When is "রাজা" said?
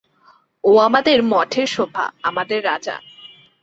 2.63-2.95